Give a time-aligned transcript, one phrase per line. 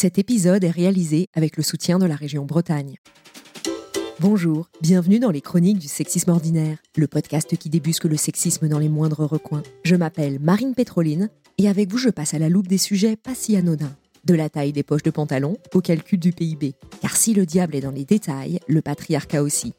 [0.00, 2.98] Cet épisode est réalisé avec le soutien de la région Bretagne.
[4.20, 8.78] Bonjour, bienvenue dans les chroniques du sexisme ordinaire, le podcast qui débusque le sexisme dans
[8.78, 9.64] les moindres recoins.
[9.82, 13.34] Je m'appelle Marine Pétroline et avec vous je passe à la loupe des sujets pas
[13.34, 13.96] si anodins.
[14.24, 16.76] De la taille des poches de pantalon au calcul du PIB.
[17.02, 19.72] Car si le diable est dans les détails, le patriarcat aussi.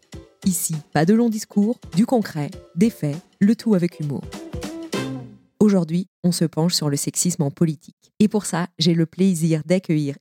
[0.46, 4.26] Ici, pas de longs discours, du concret, des faits, le tout avec humour.
[5.62, 8.14] Aujourd'hui, on se penche sur le sexisme en politique.
[8.20, 10.16] Et pour ça, j'ai le plaisir d'accueillir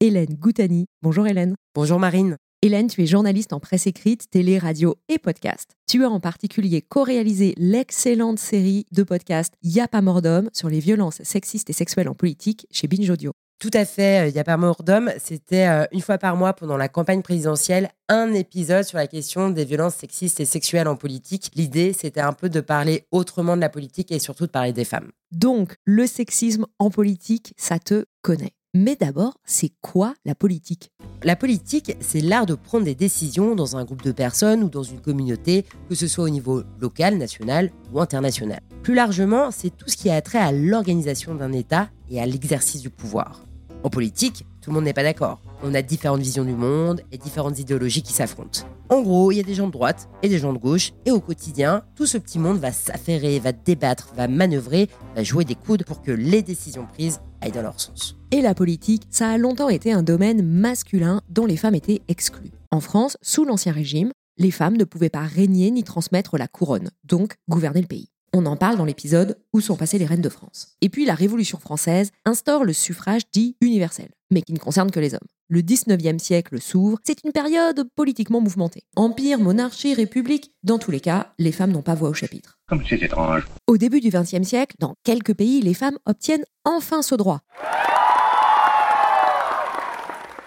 [0.00, 0.86] Hélène Goutani.
[1.02, 1.54] Bonjour Hélène.
[1.72, 2.36] Bonjour Marine.
[2.62, 5.76] Hélène, tu es journaliste en presse écrite, télé, radio et podcast.
[5.86, 10.80] Tu as en particulier co-réalisé l'excellente série de podcasts Y'a pas mort d'homme sur les
[10.80, 13.30] violences sexistes et sexuelles en politique chez Binge Audio.
[13.60, 15.12] Tout à fait, il n'y a pas mort d'homme.
[15.22, 19.50] C'était euh, une fois par mois pendant la campagne présidentielle, un épisode sur la question
[19.50, 21.50] des violences sexistes et sexuelles en politique.
[21.54, 24.86] L'idée, c'était un peu de parler autrement de la politique et surtout de parler des
[24.86, 25.10] femmes.
[25.30, 28.54] Donc, le sexisme en politique, ça te connaît.
[28.72, 30.90] Mais d'abord, c'est quoi la politique?
[31.22, 34.84] La politique, c'est l'art de prendre des décisions dans un groupe de personnes ou dans
[34.84, 38.60] une communauté, que ce soit au niveau local, national ou international.
[38.82, 42.80] Plus largement, c'est tout ce qui a trait à l'organisation d'un État et à l'exercice
[42.80, 43.42] du pouvoir.
[43.82, 45.40] En politique, tout le monde n'est pas d'accord.
[45.62, 48.60] On a différentes visions du monde et différentes idéologies qui s'affrontent.
[48.90, 51.10] En gros, il y a des gens de droite et des gens de gauche, et
[51.10, 55.54] au quotidien, tout ce petit monde va s'affairer, va débattre, va manœuvrer, va jouer des
[55.54, 58.16] coudes pour que les décisions prises aillent dans leur sens.
[58.32, 62.52] Et la politique, ça a longtemps été un domaine masculin dont les femmes étaient exclues.
[62.70, 66.90] En France, sous l'Ancien Régime, les femmes ne pouvaient pas régner ni transmettre la couronne,
[67.04, 68.10] donc gouverner le pays.
[68.32, 70.76] On en parle dans l'épisode Où sont passées les reines de France?
[70.80, 75.00] Et puis la Révolution française instaure le suffrage dit universel, mais qui ne concerne que
[75.00, 75.26] les hommes.
[75.48, 78.84] Le 19e siècle s'ouvre, c'est une période politiquement mouvementée.
[78.94, 82.56] Empire, monarchie, république, dans tous les cas, les femmes n'ont pas voix au chapitre.
[82.68, 83.48] Comme c'est étrange.
[83.66, 87.40] Au début du 20e siècle, dans quelques pays, les femmes obtiennent enfin ce droit.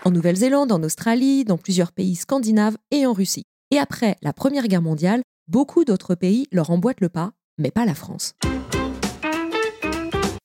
[0.06, 3.44] En Nouvelle-Zélande, en Australie, dans plusieurs pays scandinaves et en Russie.
[3.72, 7.86] Et après la Première Guerre mondiale, beaucoup d'autres pays leur emboîtent le pas mais pas
[7.86, 8.34] la France.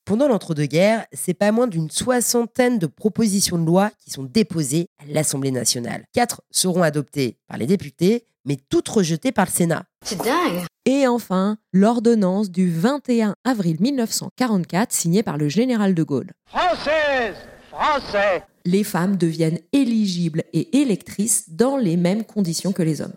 [0.09, 5.03] Pendant l'entre-deux-guerres, c'est pas moins d'une soixantaine de propositions de loi qui sont déposées à
[5.07, 6.05] l'Assemblée nationale.
[6.13, 9.83] Quatre seront adoptées par les députés, mais toutes rejetées par le Sénat.
[10.03, 16.31] C'est dingue Et enfin, l'ordonnance du 21 avril 1944 signée par le général de Gaulle.
[16.47, 17.35] Française
[17.69, 23.13] Français Les femmes deviennent éligibles et électrices dans les mêmes conditions que les hommes.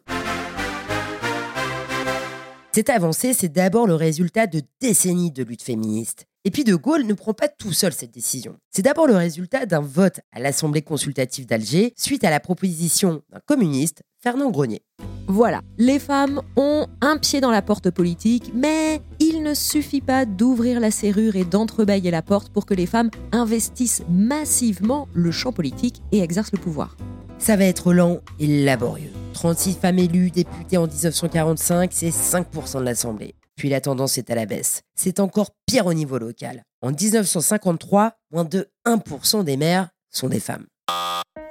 [2.75, 6.25] Cette avancée, c'est d'abord le résultat de décennies de lutte féministe.
[6.47, 8.57] Et puis De Gaulle ne prend pas tout seul cette décision.
[8.71, 13.41] C'est d'abord le résultat d'un vote à l'Assemblée consultative d'Alger suite à la proposition d'un
[13.45, 14.81] communiste, Fernand Grenier.
[15.29, 20.25] Voilà, les femmes ont un pied dans la porte politique, mais il ne suffit pas
[20.25, 25.53] d'ouvrir la serrure et d'entrebâiller la porte pour que les femmes investissent massivement le champ
[25.53, 26.97] politique et exercent le pouvoir.
[27.43, 29.11] Ça va être lent et laborieux.
[29.35, 33.35] 36 femmes élues députées en 1945, c'est 5% de l'Assemblée.
[33.57, 34.83] Puis la tendance est à la baisse.
[34.95, 36.63] C'est encore pire au niveau local.
[36.83, 40.67] En 1953, moins de 1% des maires sont des femmes.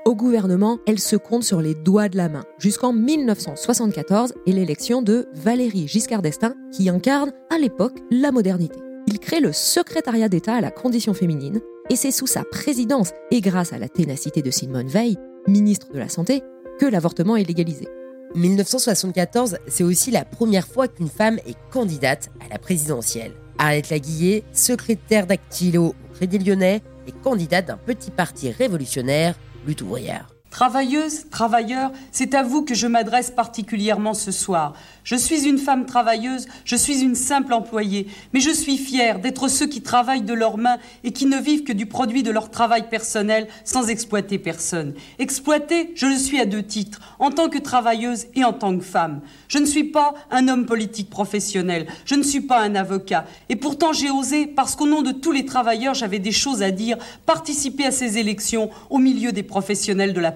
[0.06, 5.02] Au gouvernement, elle se compte sur les doigts de la main, jusqu'en 1974 et l'élection
[5.02, 8.80] de Valérie Giscard d'Estaing, qui incarne à l'époque la modernité.
[9.08, 11.60] Il crée le secrétariat d'État à la condition féminine,
[11.90, 16.00] et c'est sous sa présidence et grâce à la ténacité de Simone Veil ministre de
[16.00, 16.42] la Santé,
[16.80, 17.88] que l'avortement est légalisé.
[18.36, 23.34] 1974, c'est aussi la première fois qu'une femme est candidate à la présidentielle.
[23.58, 29.36] Arlette Laguillet, secrétaire dactylo au Crédit Lyonnais, est candidate d'un petit parti révolutionnaire,
[29.68, 30.30] lutte ouvrière.
[30.52, 34.74] Travailleuses, travailleurs, c'est à vous que je m'adresse particulièrement ce soir.
[35.06, 39.48] Je suis une femme travailleuse, je suis une simple employée, mais je suis fière d'être
[39.48, 42.52] ceux qui travaillent de leurs mains et qui ne vivent que du produit de leur
[42.52, 44.94] travail personnel sans exploiter personne.
[45.20, 48.84] Exploiter, je le suis à deux titres, en tant que travailleuse et en tant que
[48.84, 49.22] femme.
[49.48, 53.56] Je ne suis pas un homme politique professionnel, je ne suis pas un avocat, et
[53.56, 56.98] pourtant j'ai osé, parce qu'au nom de tous les travailleurs j'avais des choses à dire,
[57.26, 60.34] participer à ces élections au milieu des professionnels de la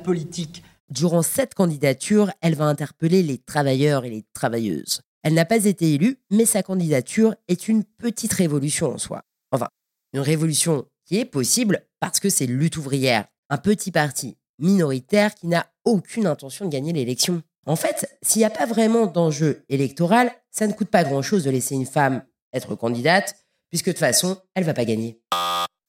[0.90, 5.02] Durant cette candidature, elle va interpeller les travailleurs et les travailleuses.
[5.24, 9.24] Elle n'a pas été élue, mais sa candidature est une petite révolution en soi.
[9.52, 9.69] Enfin,
[10.13, 15.48] Une révolution qui est possible parce que c'est lutte ouvrière, un petit parti minoritaire qui
[15.48, 17.42] n'a aucune intention de gagner l'élection.
[17.66, 21.50] En fait, s'il n'y a pas vraiment d'enjeu électoral, ça ne coûte pas grand-chose de
[21.50, 22.24] laisser une femme
[22.54, 23.36] être candidate,
[23.69, 25.19] puisque de toute façon, elle va pas gagner.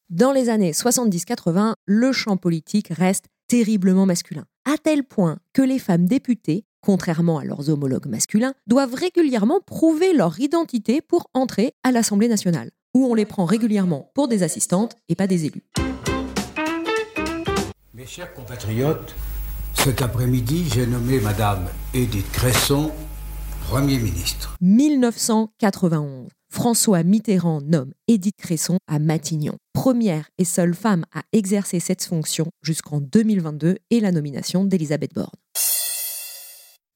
[0.08, 5.78] Dans les années 70-80, le champ politique reste terriblement masculin, à tel point que les
[5.78, 11.92] femmes députées, contrairement à leurs homologues masculins, doivent régulièrement prouver leur identité pour entrer à
[11.92, 15.64] l'Assemblée nationale, où on les prend régulièrement pour des assistantes et pas des élus.
[17.94, 19.14] Mes chers compatriotes,
[19.74, 22.92] cet après-midi, j'ai nommé Madame Edith Cresson
[23.68, 24.56] Premier ministre.
[24.60, 26.35] 1991.
[26.48, 32.46] François Mitterrand nomme Edith Cresson à Matignon, première et seule femme à exercer cette fonction
[32.62, 35.30] jusqu'en 2022 et la nomination d'Elisabeth Borne.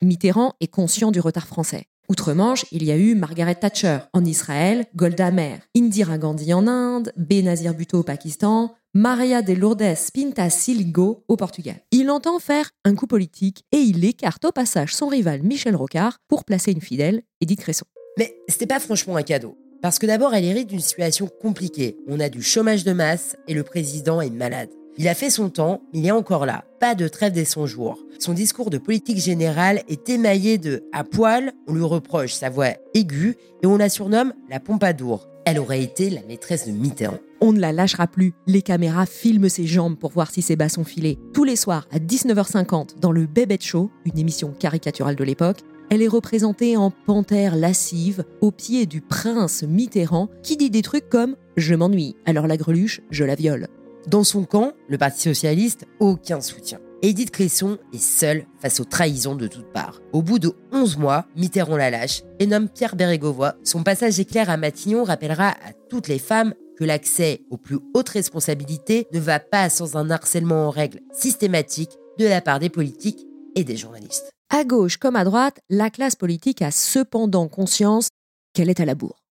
[0.02, 1.84] Mitterrand est conscient du retard français.
[2.08, 7.12] Outre-Manche, il y a eu Margaret Thatcher en Israël, Golda Meir, Indira Gandhi en Inde,
[7.16, 11.76] Benazir Bhutto au Pakistan, Maria de Lourdes Pinta Siligo au Portugal.
[11.92, 16.16] Il entend faire un coup politique et il écarte au passage son rival Michel Rocard
[16.26, 17.86] pour placer une fidèle, Edith Cresson.
[18.20, 19.56] Mais c'était pas franchement un cadeau.
[19.80, 21.96] Parce que d'abord, elle hérite d'une situation compliquée.
[22.06, 24.68] On a du chômage de masse et le président est malade.
[24.98, 26.64] Il a fait son temps, il est encore là.
[26.80, 27.98] Pas de trêve dès son jour.
[28.18, 32.74] Son discours de politique générale est émaillé de à poil, on lui reproche sa voix
[32.92, 35.26] aiguë et on la surnomme la Pompadour.
[35.46, 37.20] Elle aurait été la maîtresse de Mitterrand.
[37.40, 38.34] On ne la lâchera plus.
[38.46, 41.18] Les caméras filment ses jambes pour voir si ses bas sont filés.
[41.32, 46.02] Tous les soirs à 19h50 dans le Bébête Show, une émission caricaturale de l'époque, elle
[46.02, 51.36] est représentée en panthère lascive au pied du prince Mitterrand qui dit des trucs comme
[51.56, 53.66] Je m'ennuie, alors la greluche, je la viole.
[54.06, 56.78] Dans son camp, le Parti socialiste, aucun soutien.
[57.02, 60.00] Edith Cresson est seule face aux trahisons de toutes parts.
[60.12, 63.54] Au bout de 11 mois, Mitterrand la lâche et nomme Pierre Bérégovoy.
[63.64, 68.10] Son passage éclair à Matignon rappellera à toutes les femmes que l'accès aux plus hautes
[68.10, 73.26] responsabilités ne va pas sans un harcèlement en règle systématique de la part des politiques
[73.56, 74.30] et des journalistes.
[74.52, 78.08] À gauche comme à droite, la classe politique a cependant conscience
[78.52, 79.22] qu'elle est à la bourre.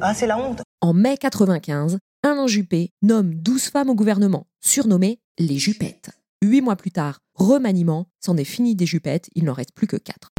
[0.00, 0.62] ah, c'est la honte.
[0.80, 6.10] En mai 95, Alain Juppé nomme 12 femmes au gouvernement, surnommées les Jupettes.
[6.44, 9.96] Huit mois plus tard, remaniement, c'en est fini des Jupettes, il n'en reste plus que
[9.96, 10.30] quatre.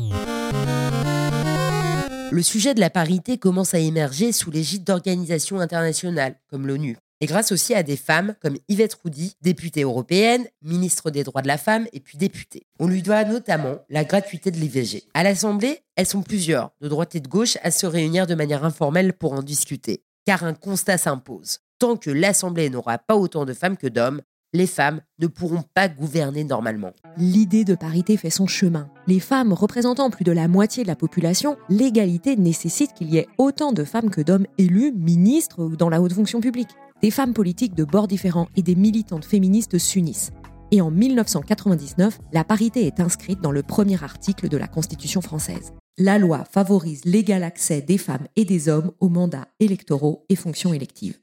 [2.31, 6.95] Le sujet de la parité commence à émerger sous l'égide d'organisations internationales, comme l'ONU.
[7.21, 11.49] Et grâce aussi à des femmes comme Yvette Roudy, députée européenne, ministre des droits de
[11.49, 12.65] la femme et puis députée.
[12.79, 15.03] On lui doit notamment la gratuité de l'IVG.
[15.13, 18.63] À l'Assemblée, elles sont plusieurs, de droite et de gauche, à se réunir de manière
[18.63, 20.01] informelle pour en discuter.
[20.25, 21.59] Car un constat s'impose.
[21.77, 24.21] Tant que l'Assemblée n'aura pas autant de femmes que d'hommes,
[24.53, 26.93] les femmes ne pourront pas gouverner normalement.
[27.17, 28.89] L'idée de parité fait son chemin.
[29.07, 33.27] Les femmes représentant plus de la moitié de la population, l'égalité nécessite qu'il y ait
[33.37, 36.69] autant de femmes que d'hommes élus, ministres ou dans la haute fonction publique.
[37.01, 40.31] Des femmes politiques de bords différents et des militantes féministes s'unissent.
[40.71, 45.71] Et en 1999, la parité est inscrite dans le premier article de la Constitution française.
[45.97, 50.73] La loi favorise l'égal accès des femmes et des hommes aux mandats électoraux et fonctions
[50.73, 51.19] électives.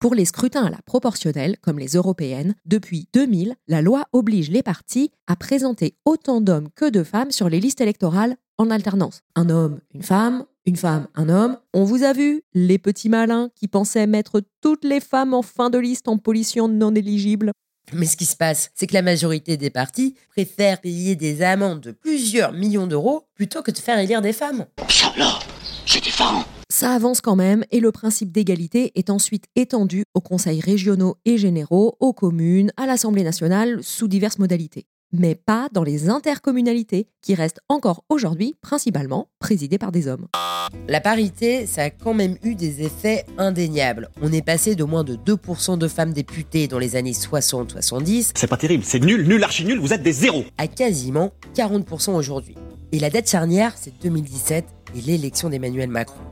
[0.00, 4.62] Pour les scrutins à la proportionnelle, comme les européennes, depuis 2000, la loi oblige les
[4.62, 9.20] partis à présenter autant d'hommes que de femmes sur les listes électorales en alternance.
[9.36, 11.58] Un homme, une femme, une femme, un homme.
[11.74, 15.70] On vous a vu, les petits malins qui pensaient mettre toutes les femmes en fin
[15.70, 17.52] de liste en pollution non éligible.
[17.92, 21.80] Mais ce qui se passe, c'est que la majorité des partis préfèrent payer des amendes
[21.80, 24.66] de plusieurs millions d'euros plutôt que de faire élire des femmes.
[24.88, 25.38] Ça là,
[25.84, 26.44] c'est différent.
[26.70, 31.36] Ça avance quand même et le principe d'égalité est ensuite étendu aux conseils régionaux et
[31.36, 34.86] généraux, aux communes, à l'Assemblée nationale sous diverses modalités.
[35.14, 40.26] Mais pas dans les intercommunalités qui restent encore aujourd'hui principalement présidées par des hommes.
[40.88, 44.08] La parité, ça a quand même eu des effets indéniables.
[44.22, 48.46] On est passé de moins de 2% de femmes députées dans les années 60-70 C'est
[48.46, 50.44] pas terrible, c'est nul, nul, archi nul, vous êtes des zéros.
[50.56, 52.54] à quasiment 40% aujourd'hui.
[52.92, 54.64] Et la date charnière, c'est 2017
[54.96, 56.22] et l'élection d'Emmanuel Macron.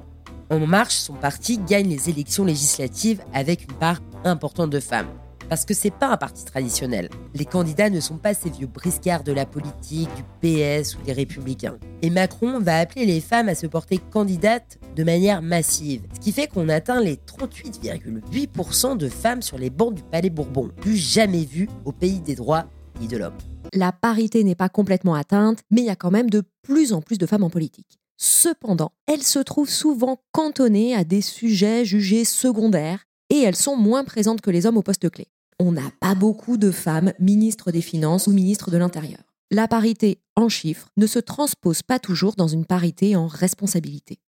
[0.48, 5.06] En marche, son parti gagne les élections législatives avec une part importante de femmes.
[5.50, 7.08] Parce que c'est pas un parti traditionnel.
[7.34, 11.12] Les candidats ne sont pas ces vieux briscards de la politique, du PS ou des
[11.12, 11.76] républicains.
[12.02, 16.02] Et Macron va appeler les femmes à se porter candidates de manière massive.
[16.14, 20.70] Ce qui fait qu'on atteint les 38,8% de femmes sur les bancs du Palais Bourbon,
[20.80, 22.66] plus jamais vu au pays des droits
[23.02, 23.36] et de l'homme.
[23.72, 27.02] La parité n'est pas complètement atteinte, mais il y a quand même de plus en
[27.02, 27.98] plus de femmes en politique.
[28.16, 34.04] Cependant, elles se trouvent souvent cantonnées à des sujets jugés secondaires et elles sont moins
[34.04, 35.26] présentes que les hommes au poste clé.
[35.62, 39.20] On n'a pas beaucoup de femmes ministres des Finances ou ministres de l'Intérieur.
[39.50, 44.20] La parité en chiffres ne se transpose pas toujours dans une parité en responsabilité.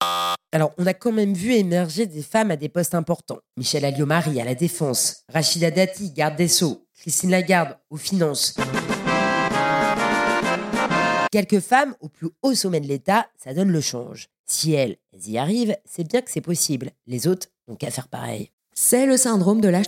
[0.52, 3.38] Alors, on a quand même vu émerger des femmes à des postes importants.
[3.56, 8.54] Michel Alliot-Marie à la Défense, Rachida Dati, garde des Sceaux, Christine Lagarde aux Finances.
[11.30, 14.28] Quelques femmes au plus haut sommet de l'État, ça donne le change.
[14.44, 16.90] Si elles y arrivent, c'est bien que c'est possible.
[17.06, 18.50] Les autres n'ont qu'à faire pareil.
[18.74, 19.82] C'est le syndrome de la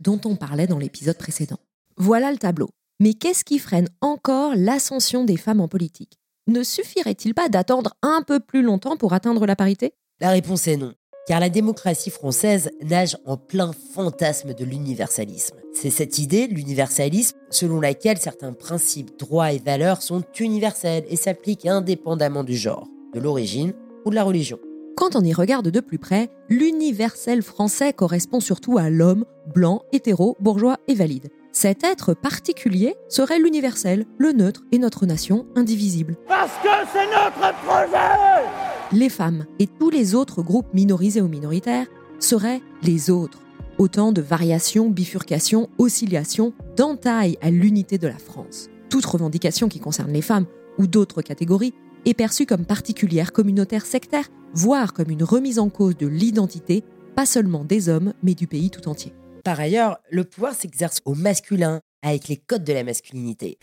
[0.00, 1.56] dont on parlait dans l'épisode précédent.
[1.96, 2.68] Voilà le tableau.
[3.00, 6.18] Mais qu'est-ce qui freine encore l'ascension des femmes en politique?
[6.46, 9.92] Ne suffirait-il pas d'attendre un peu plus longtemps pour atteindre la parité?
[10.20, 10.92] La réponse est non.
[11.26, 15.56] Car la démocratie française nage en plein fantasme de l'universalisme.
[15.72, 21.66] C'est cette idée, l'universalisme, selon laquelle certains principes, droits et valeurs sont universels et s'appliquent
[21.66, 24.58] indépendamment du genre, de l'origine ou de la religion.
[24.98, 29.24] Quand on y regarde de plus près, l'universel français correspond surtout à l'homme,
[29.54, 31.28] blanc, hétéro, bourgeois et valide.
[31.52, 36.16] Cet être particulier serait l'universel, le neutre et notre nation indivisible.
[36.26, 38.44] Parce que c'est notre projet
[38.90, 41.86] Les femmes et tous les autres groupes minorisés ou minoritaires
[42.18, 43.38] seraient les autres.
[43.78, 48.68] Autant de variations, bifurcations, oscillations, d'entailles à l'unité de la France.
[48.90, 51.74] Toute revendication qui concerne les femmes ou d'autres catégories
[52.04, 57.26] est perçue comme particulière, communautaire, sectaire, voire comme une remise en cause de l'identité, pas
[57.26, 59.12] seulement des hommes, mais du pays tout entier.
[59.44, 63.58] Par ailleurs, le pouvoir s'exerce au masculin, avec les codes de la masculinité.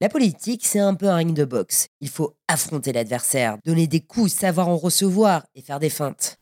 [0.00, 1.88] La politique, c'est un peu un ring de boxe.
[2.00, 6.38] Il faut affronter l'adversaire, donner des coups, savoir en recevoir et faire des feintes.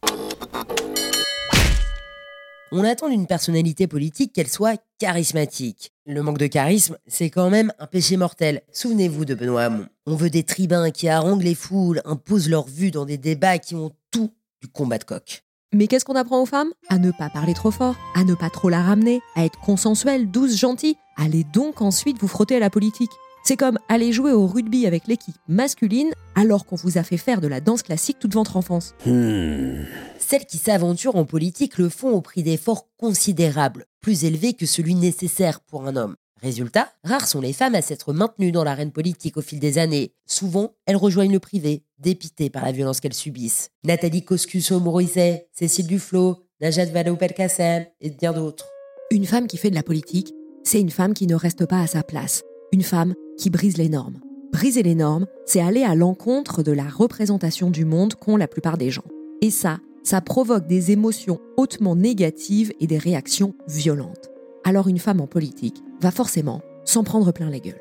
[2.72, 5.92] On attend d'une personnalité politique qu'elle soit charismatique.
[6.06, 8.62] Le manque de charisme, c'est quand même un péché mortel.
[8.72, 9.86] Souvenez-vous de Benoît Hamon.
[10.06, 13.74] On veut des tribuns qui haranguent les foules, imposent leur vue dans des débats qui
[13.74, 14.30] ont tout
[14.60, 15.44] du combat de coq.
[15.72, 16.72] Mais qu'est-ce qu'on apprend aux femmes?
[16.90, 20.30] À ne pas parler trop fort, à ne pas trop la ramener, à être consensuelle,
[20.30, 20.96] douce, gentille.
[21.16, 23.12] Allez donc ensuite vous frotter à la politique.
[23.44, 27.40] C'est comme aller jouer au rugby avec l'équipe masculine alors qu'on vous a fait faire
[27.40, 28.94] de la danse classique toute votre enfance.
[29.06, 34.94] Celles qui s'aventurent en politique le font au prix d'efforts considérables, plus élevés que celui
[34.94, 36.16] nécessaire pour un homme.
[36.44, 40.12] Résultat, rares sont les femmes à s'être maintenues dans l'arène politique au fil des années.
[40.26, 43.70] Souvent, elles rejoignent le privé, dépitées par la violence qu'elles subissent.
[43.82, 48.66] Nathalie Kosciusko-Morizet, Cécile Duflot, Najat Vallaud-Belkacem et bien d'autres.
[49.10, 50.34] Une femme qui fait de la politique,
[50.64, 52.42] c'est une femme qui ne reste pas à sa place.
[52.72, 54.20] Une femme qui brise les normes.
[54.52, 58.76] Briser les normes, c'est aller à l'encontre de la représentation du monde qu'ont la plupart
[58.76, 59.04] des gens.
[59.40, 64.28] Et ça, ça provoque des émotions hautement négatives et des réactions violentes.
[64.66, 67.80] Alors une femme en politique va forcément s'en prendre plein les gueules.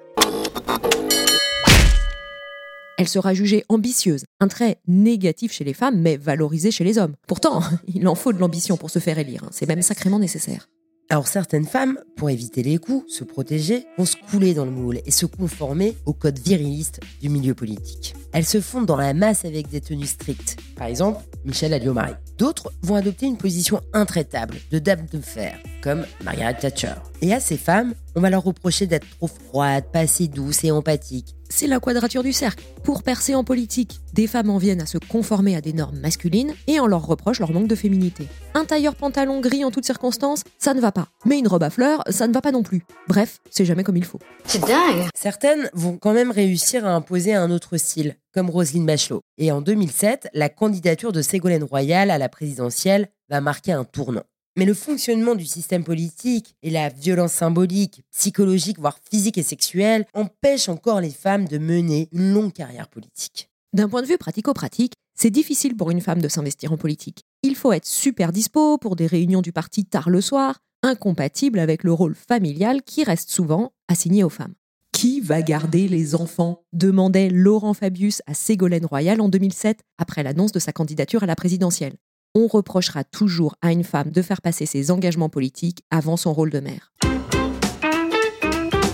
[2.97, 7.15] Elle sera jugée ambitieuse, un trait négatif chez les femmes, mais valorisé chez les hommes.
[7.27, 7.61] Pourtant,
[7.93, 9.49] il en faut de l'ambition pour se faire élire, hein.
[9.51, 10.69] c'est même sacrément nécessaire.
[11.13, 14.99] Alors certaines femmes, pour éviter les coups, se protéger, vont se couler dans le moule
[15.05, 18.15] et se conformer au code viriliste du milieu politique.
[18.31, 20.57] Elles se fondent dans la masse avec des tenues strictes.
[20.75, 22.15] Par exemple, Michel Alliot-Marie.
[22.39, 26.95] D'autres vont adopter une position intraitable de dame de fer, comme Margaret Thatcher.
[27.21, 30.71] Et à ces femmes, on va leur reprocher d'être trop froides, pas assez douces et
[30.71, 31.35] empathiques.
[31.55, 32.63] C'est la quadrature du cercle.
[32.83, 36.55] Pour percer en politique, des femmes en viennent à se conformer à des normes masculines
[36.65, 38.27] et on leur reproche leur manque de féminité.
[38.55, 41.09] Un tailleur pantalon gris en toutes circonstances, ça ne va pas.
[41.25, 42.83] Mais une robe à fleurs, ça ne va pas non plus.
[43.07, 44.17] Bref, c'est jamais comme il faut.
[44.45, 49.21] C'est dingue Certaines vont quand même réussir à imposer un autre style, comme Roselyne Bachelot.
[49.37, 54.23] Et en 2007, la candidature de Ségolène Royal à la présidentielle va marquer un tournant.
[54.55, 60.05] Mais le fonctionnement du système politique et la violence symbolique, psychologique, voire physique et sexuelle
[60.13, 63.49] empêchent encore les femmes de mener une longue carrière politique.
[63.73, 67.23] D'un point de vue pratico-pratique, c'est difficile pour une femme de s'investir en politique.
[67.41, 71.83] Il faut être super dispo pour des réunions du parti tard le soir, incompatible avec
[71.83, 74.53] le rôle familial qui reste souvent assigné aux femmes.
[74.91, 76.63] Qui va garder les enfants?
[76.73, 81.35] Demandait Laurent Fabius à Ségolène Royal en 2007 après l'annonce de sa candidature à la
[81.35, 81.95] présidentielle.
[82.35, 86.49] On reprochera toujours à une femme de faire passer ses engagements politiques avant son rôle
[86.49, 86.91] de mère.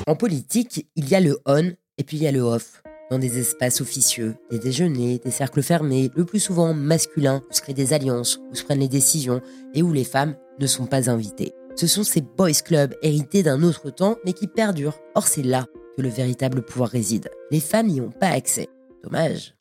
[0.08, 2.84] En politique, il y a le on et puis il y a le off.
[3.10, 7.62] Dans des espaces officieux, des déjeuners, des cercles fermés, le plus souvent masculins, où se
[7.62, 9.41] créent des alliances, où se prennent les décisions
[9.74, 11.53] et où les femmes ne sont pas invitées.
[11.77, 15.00] Ce sont ces boys clubs hérités d'un autre temps mais qui perdurent.
[15.15, 15.65] Or c'est là
[15.96, 17.29] que le véritable pouvoir réside.
[17.51, 18.67] Les femmes n'y ont pas accès.
[19.01, 19.55] Dommage.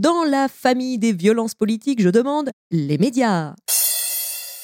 [0.00, 3.54] Dans la famille des violences politiques, je demande les médias.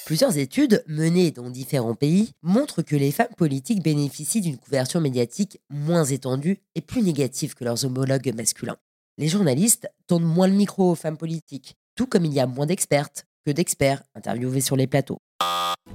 [0.07, 5.61] Plusieurs études menées dans différents pays montrent que les femmes politiques bénéficient d'une couverture médiatique
[5.69, 8.79] moins étendue et plus négative que leurs homologues masculins.
[9.19, 12.65] Les journalistes tendent moins le micro aux femmes politiques, tout comme il y a moins
[12.65, 15.19] d'expertes que d'experts interviewés sur les plateaux.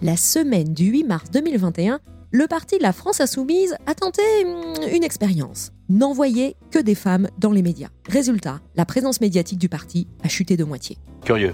[0.04, 2.00] La semaine du 8 mars 2021
[2.34, 5.74] le parti La France Insoumise a tenté hum, une expérience.
[5.92, 7.90] N'envoyer que des femmes dans les médias.
[8.08, 10.98] Résultat, la présence médiatique du parti a chuté de moitié.
[11.26, 11.54] Curieux.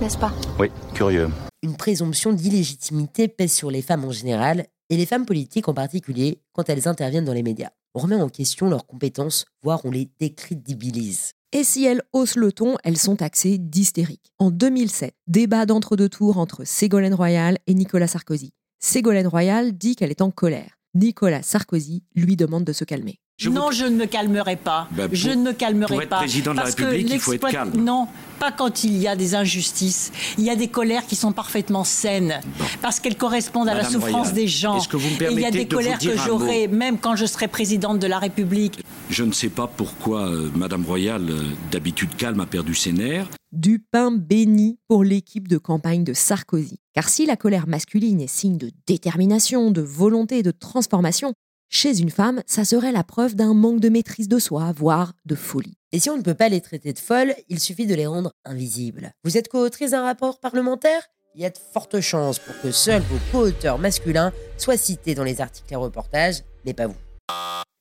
[0.00, 0.32] N'est-ce pas?
[0.58, 1.28] Oui, curieux.
[1.62, 6.40] Une présomption d'illégitimité pèse sur les femmes en général et les femmes politiques en particulier
[6.54, 7.68] quand elles interviennent dans les médias.
[7.94, 11.32] On remet en question leurs compétences, voire on les décrédibilise.
[11.52, 14.32] Et si elles haussent le ton, elles sont taxées d'hystériques.
[14.38, 18.54] En 2007, débat d'entre-deux tours entre Ségolène Royal et Nicolas Sarkozy.
[18.78, 20.78] Ségolène Royal dit qu'elle est en colère.
[20.94, 23.20] Nicolas Sarkozy lui demande de se calmer.
[23.44, 24.88] Non, je ne me calmerai pas.
[24.92, 26.18] Bah, je ne me calmerai pour être pas.
[26.18, 27.72] président de la République, que il faut être calme.
[27.76, 30.10] Non, pas quand il y a des injustices.
[30.38, 32.40] Il y a des colères qui sont parfaitement saines.
[32.80, 34.78] Parce qu'elles correspondent à la souffrance Royal, des gens.
[34.78, 37.14] est-ce que vous me Et il y a des de colères que j'aurai, même quand
[37.14, 38.82] je serai présidente de la République.
[39.10, 43.28] Je ne sais pas pourquoi euh, Madame Royal, euh, d'habitude calme, a perdu ses nerfs.
[43.52, 46.78] Du pain béni pour l'équipe de campagne de Sarkozy.
[46.94, 51.34] Car si la colère masculine est signe de détermination, de volonté et de transformation,
[51.76, 55.34] chez une femme, ça serait la preuve d'un manque de maîtrise de soi, voire de
[55.34, 55.76] folie.
[55.92, 58.32] Et si on ne peut pas les traiter de folles, il suffit de les rendre
[58.46, 59.12] invisibles.
[59.24, 61.02] Vous êtes co-autrice d'un rapport parlementaire?
[61.34, 65.22] Il y a de fortes chances pour que seuls vos co-auteurs masculins soient cités dans
[65.22, 66.96] les articles et reportages, mais pas vous.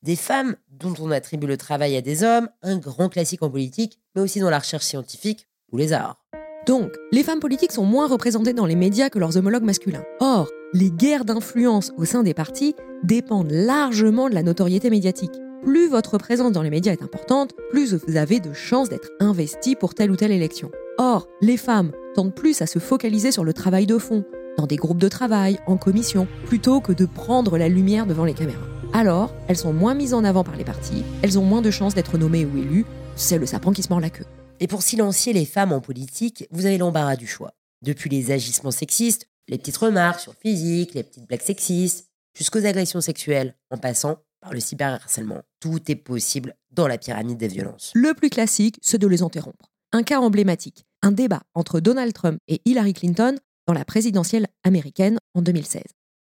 [0.03, 4.01] Des femmes dont on attribue le travail à des hommes, un grand classique en politique,
[4.13, 6.21] mais aussi dans la recherche scientifique ou les arts.
[6.67, 10.03] Donc, les femmes politiques sont moins représentées dans les médias que leurs homologues masculins.
[10.19, 15.31] Or, les guerres d'influence au sein des partis dépendent largement de la notoriété médiatique.
[15.63, 19.77] Plus votre présence dans les médias est importante, plus vous avez de chances d'être investi
[19.77, 20.69] pour telle ou telle élection.
[20.97, 24.25] Or, les femmes tendent plus à se focaliser sur le travail de fond,
[24.57, 28.33] dans des groupes de travail, en commission, plutôt que de prendre la lumière devant les
[28.33, 28.67] caméras.
[28.91, 31.95] Alors, elles sont moins mises en avant par les partis, elles ont moins de chances
[31.95, 34.25] d'être nommées ou élues, c'est le sapin qui se mord la queue.
[34.59, 37.53] Et pour silencier les femmes en politique, vous avez l'embarras du choix.
[37.81, 43.01] Depuis les agissements sexistes, les petites remarques sur physique, les petites blagues sexistes, jusqu'aux agressions
[43.01, 45.41] sexuelles, en passant par le cyberharcèlement.
[45.59, 47.91] Tout est possible dans la pyramide des violences.
[47.95, 49.71] Le plus classique, c'est de les interrompre.
[49.91, 53.35] Un cas emblématique, un débat entre Donald Trump et Hillary Clinton
[53.67, 55.83] dans la présidentielle américaine en 2016.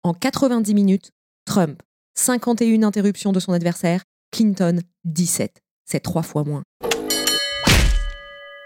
[0.02, 1.10] En 90 minutes,
[1.44, 1.82] Trump,
[2.14, 5.62] 51 interruptions de son adversaire, Clinton, 17.
[5.84, 6.62] C'est trois fois moins.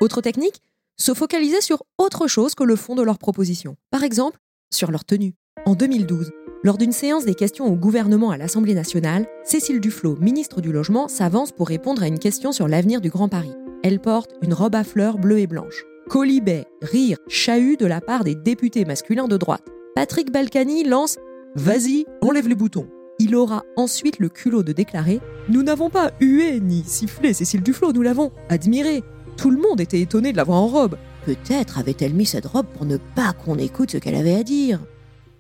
[0.01, 0.61] Autre technique,
[1.01, 3.77] se focaliser sur autre chose que le fond de leur proposition.
[3.91, 4.39] Par exemple,
[4.73, 5.35] sur leur tenue.
[5.65, 6.31] En 2012,
[6.63, 11.09] lors d'une séance des questions au gouvernement à l'Assemblée nationale, Cécile Duflot, ministre du Logement,
[11.09, 13.55] s'avance pour répondre à une question sur l'avenir du Grand Paris.
[13.83, 15.85] Elle porte une robe à fleurs bleue et blanche.
[16.11, 19.65] Colibet, rire, chahut de la part des députés masculins de droite.
[19.95, 21.17] Patrick Balkany lance
[21.57, 22.89] Vas-y, enlève les boutons.
[23.19, 27.93] Il aura ensuite le culot de déclarer Nous n'avons pas hué ni sifflé Cécile Duflot,
[27.93, 29.03] nous l'avons admirée.
[29.37, 30.97] Tout le monde était étonné de la voir en robe.
[31.25, 34.81] Peut-être avait-elle mis cette robe pour ne pas qu'on écoute ce qu'elle avait à dire.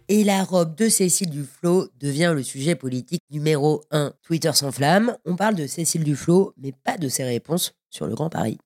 [0.09, 4.13] Et la robe de Cécile Duflot devient le sujet politique numéro 1.
[4.23, 8.29] Twitter s'enflamme, on parle de Cécile Duflot, mais pas de ses réponses sur le Grand
[8.29, 8.59] Paris.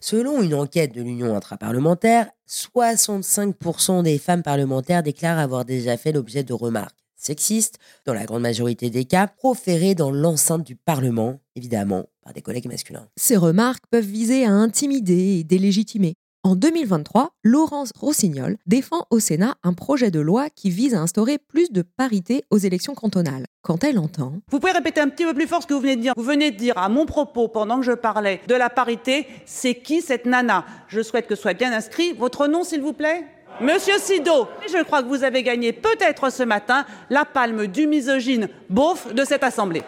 [0.00, 6.44] Selon une enquête de l'Union intraparlementaire, 65% des femmes parlementaires déclarent avoir déjà fait l'objet
[6.44, 12.06] de remarques sexistes, dans la grande majorité des cas, proférées dans l'enceinte du Parlement, évidemment,
[12.22, 13.08] par des collègues masculins.
[13.16, 16.14] Ces remarques peuvent viser à intimider et délégitimer.
[16.44, 21.36] En 2023, Laurence Rossignol défend au Sénat un projet de loi qui vise à instaurer
[21.36, 23.44] plus de parité aux élections cantonales.
[23.62, 25.96] Quand elle entend Vous pouvez répéter un petit peu plus fort ce que vous venez
[25.96, 26.14] de dire.
[26.16, 29.74] Vous venez de dire à mon propos, pendant que je parlais de la parité, c'est
[29.74, 30.64] qui cette nana?
[30.86, 32.12] Je souhaite que soit bien inscrit.
[32.12, 33.26] Votre nom, s'il vous plaît
[33.60, 38.48] Monsieur Sido, je crois que vous avez gagné peut-être ce matin la palme du misogyne
[38.70, 39.82] beauf de cette assemblée.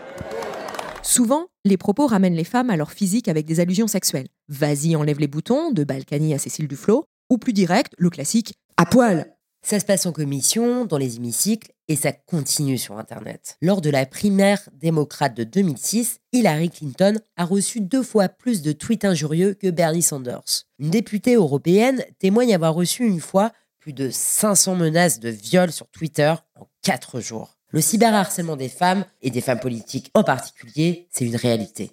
[1.03, 4.27] Souvent, les propos ramènent les femmes à leur physique avec des allusions sexuelles.
[4.49, 8.87] Vas-y, enlève les boutons, de Balkany à Cécile Duflot, ou plus direct, le classique à
[8.87, 9.37] poil.
[9.63, 13.57] Ça se passe en commission, dans les hémicycles, et ça continue sur Internet.
[13.61, 18.73] Lors de la primaire démocrate de 2006, Hillary Clinton a reçu deux fois plus de
[18.73, 20.67] tweets injurieux que Bernie Sanders.
[20.79, 25.89] Une députée européenne témoigne avoir reçu une fois plus de 500 menaces de viol sur
[25.89, 27.57] Twitter en 4 jours.
[27.71, 31.93] Le cyberharcèlement des femmes, et des femmes politiques en particulier, c'est une réalité.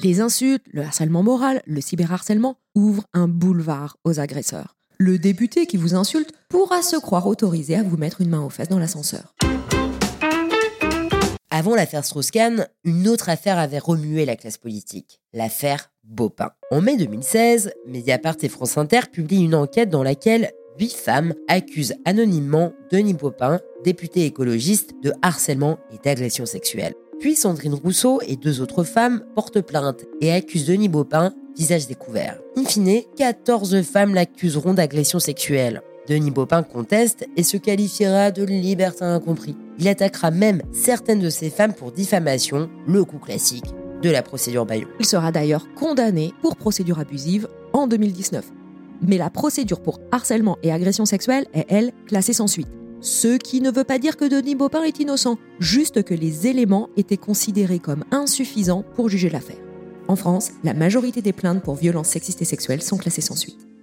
[0.00, 4.76] Les insultes, le harcèlement moral, le cyberharcèlement ouvrent un boulevard aux agresseurs.
[4.98, 8.50] Le député qui vous insulte pourra se croire autorisé à vous mettre une main aux
[8.50, 9.34] fesses dans l'ascenseur.
[11.50, 15.90] Avant l'affaire Strauss-Kahn, une autre affaire avait remué la classe politique, l'affaire
[16.70, 21.94] En mai 2016, Mediapart et France Inter publient une enquête dans laquelle huit femmes accusent
[22.04, 26.94] anonymement Denis Bopin, député écologiste, de harcèlement et d'agression sexuelle.
[27.20, 32.38] Puis Sandrine Rousseau et deux autres femmes portent plainte et accusent Denis Bopin visage découvert.
[32.56, 35.82] In fine, 14 femmes l'accuseront d'agression sexuelle.
[36.08, 39.56] Denis Baupin conteste et se qualifiera de libertin incompris.
[39.78, 44.66] Il attaquera même certaines de ces femmes pour diffamation, le coup classique de la procédure
[44.66, 44.86] Bayon.
[45.00, 48.44] Il sera d'ailleurs condamné pour procédure abusive en 2019.
[49.00, 52.68] Mais la procédure pour harcèlement et agression sexuelle est, elle, classée sans suite.
[53.00, 56.90] Ce qui ne veut pas dire que Denis Baupin est innocent, juste que les éléments
[56.96, 59.58] étaient considérés comme insuffisants pour juger l'affaire.
[60.06, 63.73] En France, la majorité des plaintes pour violences sexistes et sexuelles sont classées sans suite.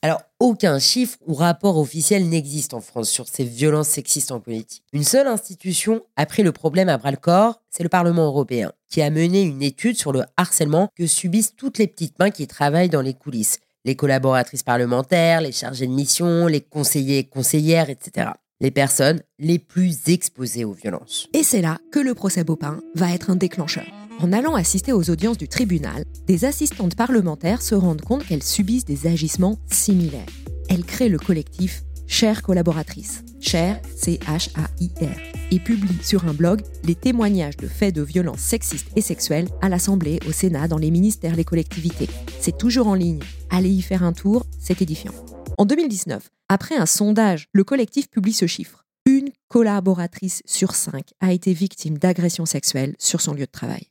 [0.00, 4.84] Alors, aucun chiffre ou rapport officiel n'existe en France sur ces violences sexistes en politique.
[4.92, 8.72] Une seule institution a pris le problème à bras le corps, c'est le Parlement européen,
[8.88, 12.46] qui a mené une étude sur le harcèlement que subissent toutes les petites mains qui
[12.46, 13.58] travaillent dans les coulisses.
[13.84, 18.30] Les collaboratrices parlementaires, les chargés de mission, les conseillers et conseillères, etc.
[18.60, 21.28] Les personnes les plus exposées aux violences.
[21.32, 23.86] Et c'est là que le procès Baupin va être un déclencheur.
[24.20, 28.84] En allant assister aux audiences du tribunal, des assistantes parlementaires se rendent compte qu'elles subissent
[28.84, 30.26] des agissements similaires.
[30.68, 35.16] Elles créent le collectif Chères collaboratrices, Cher, C-H-A-I-R,
[35.52, 39.68] et publient sur un blog les témoignages de faits de violences sexistes et sexuelles à
[39.68, 42.08] l'Assemblée, au Sénat, dans les ministères, les collectivités.
[42.40, 43.20] C'est toujours en ligne.
[43.50, 45.12] Allez y faire un tour, c'est édifiant.
[45.58, 48.84] En 2019, après un sondage, le collectif publie ce chiffre.
[49.06, 53.86] Une collaboratrice sur cinq a été victime d'agressions sexuelles sur son lieu de travail.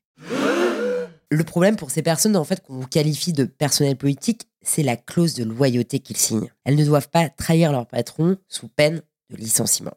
[1.30, 5.34] Le problème pour ces personnes, en fait, qu'on qualifie de personnel politique, c'est la clause
[5.34, 6.50] de loyauté qu'ils signent.
[6.64, 9.94] Elles ne doivent pas trahir leur patron sous peine de licenciement.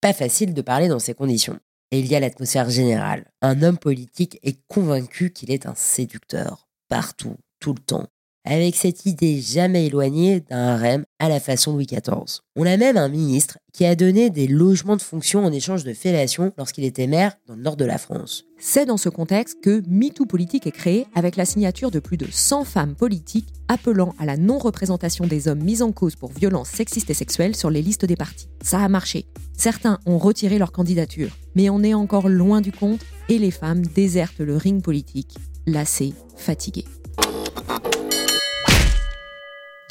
[0.00, 1.60] Pas facile de parler dans ces conditions.
[1.90, 3.30] Et il y a l'atmosphère générale.
[3.42, 8.08] Un homme politique est convaincu qu'il est un séducteur, partout, tout le temps,
[8.44, 12.40] avec cette idée jamais éloignée d'un harem à la façon Louis XIV.
[12.56, 15.94] On a même un ministre qui a donné des logements de fonction en échange de
[15.94, 18.44] fellations lorsqu'il était maire dans le nord de la France.
[18.58, 22.26] C'est dans ce contexte que MeToo Politique est créé avec la signature de plus de
[22.30, 27.10] 100 femmes politiques appelant à la non-représentation des hommes mis en cause pour violences sexistes
[27.10, 28.48] et sexuelles sur les listes des partis.
[28.62, 29.26] Ça a marché.
[29.56, 33.82] Certains ont retiré leur candidature, mais on est encore loin du compte et les femmes
[33.86, 36.86] désertent le ring politique, lassées, fatiguées.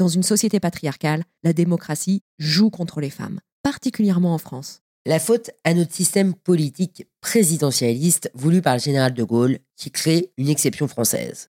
[0.01, 4.81] Dans une société patriarcale, la démocratie joue contre les femmes, particulièrement en France.
[5.05, 10.31] La faute à notre système politique présidentialiste voulu par le général de Gaulle, qui crée
[10.39, 11.51] une exception française.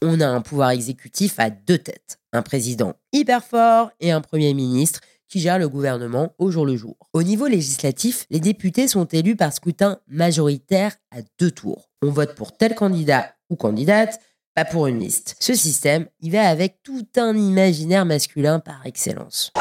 [0.00, 4.54] On a un pouvoir exécutif à deux têtes, un président hyper fort et un premier
[4.54, 6.96] ministre qui gère le gouvernement au jour le jour.
[7.12, 11.90] Au niveau législatif, les députés sont élus par scrutin majoritaire à deux tours.
[12.02, 14.20] On vote pour tel candidat ou candidate,
[14.56, 15.36] pas pour une liste.
[15.38, 19.52] Ce système, il va avec tout un imaginaire masculin par excellence.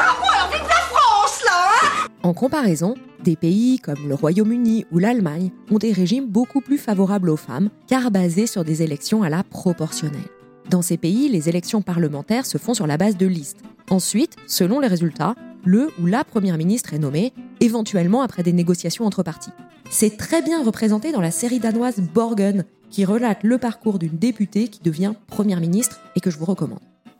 [2.23, 7.29] En comparaison, des pays comme le Royaume-Uni ou l'Allemagne ont des régimes beaucoup plus favorables
[7.29, 10.29] aux femmes, car basés sur des élections à la proportionnelle.
[10.69, 13.59] Dans ces pays, les élections parlementaires se font sur la base de listes.
[13.89, 19.05] Ensuite, selon les résultats, le ou la première ministre est nommée, éventuellement après des négociations
[19.05, 19.51] entre partis.
[19.89, 22.63] C'est très bien représenté dans la série danoise Borgen,
[22.95, 26.79] qui relate le parcours d'une députée qui devient première ministre et que je vous recommande.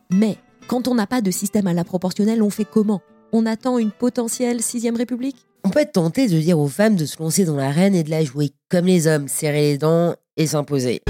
[0.10, 0.38] Mais
[0.70, 3.02] quand on n'a pas de système à la proportionnelle, on fait comment?
[3.34, 5.36] On attend une potentielle sixième république?
[5.66, 8.10] On peut être tenté de dire aux femmes de se lancer dans l'arène et de
[8.10, 11.02] la jouer comme les hommes, serrer les dents et s'imposer.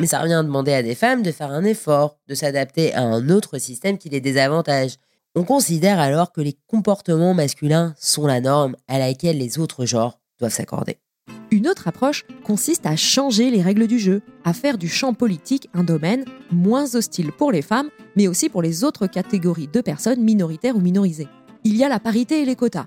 [0.00, 3.02] Mais ça revient à demander à des femmes de faire un effort, de s'adapter à
[3.02, 4.96] un autre système qui les désavantage.
[5.36, 10.18] On considère alors que les comportements masculins sont la norme à laquelle les autres genres
[10.40, 10.98] doivent s'accorder.
[11.52, 15.68] Une autre approche consiste à changer les règles du jeu, à faire du champ politique
[15.74, 20.22] un domaine moins hostile pour les femmes, mais aussi pour les autres catégories de personnes
[20.22, 21.28] minoritaires ou minorisées.
[21.64, 22.86] Il y a la parité et les quotas.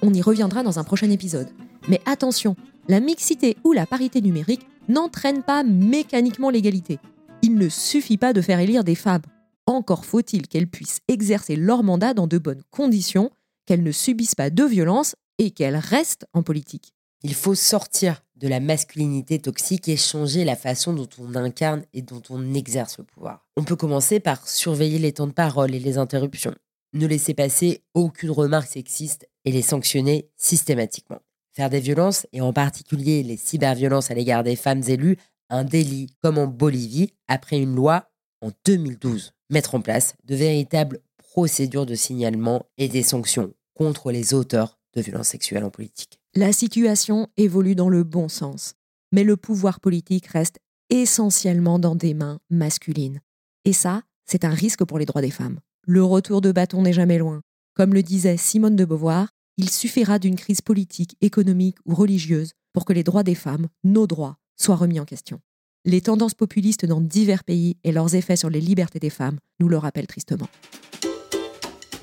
[0.00, 1.48] On y reviendra dans un prochain épisode.
[1.88, 2.54] Mais attention,
[2.86, 7.00] la mixité ou la parité numérique n'entraîne pas mécaniquement l'égalité.
[7.42, 9.22] Il ne suffit pas de faire élire des femmes.
[9.66, 13.32] Encore faut-il qu'elles puissent exercer leur mandat dans de bonnes conditions,
[13.66, 16.94] qu'elles ne subissent pas de violence et qu'elles restent en politique.
[17.26, 22.02] Il faut sortir de la masculinité toxique et changer la façon dont on incarne et
[22.02, 23.48] dont on exerce le pouvoir.
[23.56, 26.54] On peut commencer par surveiller les temps de parole et les interruptions,
[26.92, 31.20] ne laisser passer aucune remarque sexiste et les sanctionner systématiquement.
[31.52, 35.16] Faire des violences, et en particulier les cyberviolences à l'égard des femmes élues,
[35.48, 38.10] un délit comme en Bolivie, après une loi
[38.42, 39.32] en 2012.
[39.48, 45.00] Mettre en place de véritables procédures de signalement et des sanctions contre les auteurs de
[45.00, 46.20] violences sexuelles en politique.
[46.36, 48.74] La situation évolue dans le bon sens,
[49.12, 50.58] mais le pouvoir politique reste
[50.90, 53.20] essentiellement dans des mains masculines.
[53.64, 55.60] Et ça, c'est un risque pour les droits des femmes.
[55.86, 57.40] Le retour de bâton n'est jamais loin.
[57.74, 62.84] Comme le disait Simone de Beauvoir, il suffira d'une crise politique, économique ou religieuse pour
[62.84, 65.38] que les droits des femmes, nos droits, soit remis en question.
[65.84, 69.68] Les tendances populistes dans divers pays et leurs effets sur les libertés des femmes nous
[69.68, 70.48] le rappellent tristement.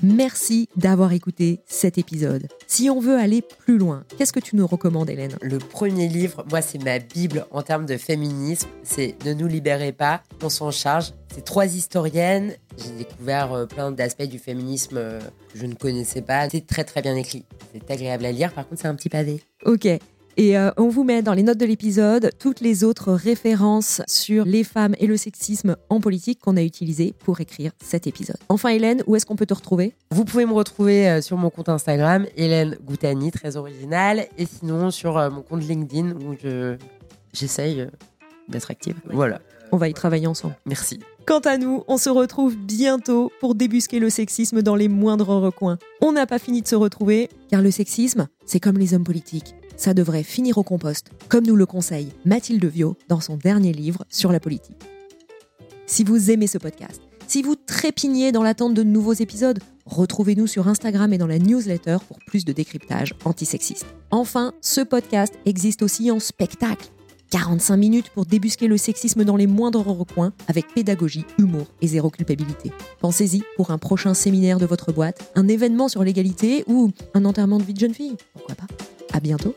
[0.02, 2.48] Merci d'avoir écouté cet épisode.
[2.66, 5.36] Si on veut aller plus loin, qu'est-ce que tu nous recommandes, Hélène?
[5.40, 8.68] Le premier livre, moi, c'est ma Bible en termes de féminisme.
[8.82, 11.12] C'est Ne nous libérez pas, on s'en charge.
[11.32, 12.54] C'est trois historiennes.
[12.78, 16.48] J'ai découvert euh, plein d'aspects du féminisme euh, que je ne connaissais pas.
[16.50, 17.44] C'est très très bien écrit.
[17.72, 18.52] C'est agréable à lire.
[18.52, 19.40] Par contre, c'est un petit pavé.
[19.64, 19.86] Ok.
[20.36, 24.44] Et euh, on vous met dans les notes de l'épisode toutes les autres références sur
[24.44, 28.38] les femmes et le sexisme en politique qu'on a utilisées pour écrire cet épisode.
[28.48, 29.94] Enfin, Hélène, où est-ce qu'on peut te retrouver?
[30.10, 34.90] Vous pouvez me retrouver euh, sur mon compte Instagram, Hélène Goutani, très original, et sinon
[34.90, 36.76] sur euh, mon compte LinkedIn où je,
[37.34, 37.86] j'essaye
[38.48, 38.96] d'être active.
[39.10, 39.40] Voilà.
[39.70, 40.54] On va y travailler ensemble.
[40.66, 41.00] Merci.
[41.26, 45.78] Quant à nous, on se retrouve bientôt pour débusquer le sexisme dans les moindres recoins.
[46.00, 49.54] On n'a pas fini de se retrouver, car le sexisme, c'est comme les hommes politiques
[49.82, 54.04] ça devrait finir au compost, comme nous le conseille Mathilde Viau dans son dernier livre
[54.08, 54.76] sur la politique.
[55.86, 60.68] Si vous aimez ce podcast, si vous trépignez dans l'attente de nouveaux épisodes, retrouvez-nous sur
[60.68, 63.86] Instagram et dans la newsletter pour plus de décryptage antisexiste.
[64.12, 66.88] Enfin, ce podcast existe aussi en spectacle.
[67.30, 72.10] 45 minutes pour débusquer le sexisme dans les moindres recoins avec pédagogie, humour et zéro
[72.10, 72.70] culpabilité.
[73.00, 77.58] Pensez-y pour un prochain séminaire de votre boîte, un événement sur l'égalité ou un enterrement
[77.58, 78.16] de vie de jeune fille.
[78.34, 78.66] Pourquoi pas?
[79.10, 79.54] À bientôt.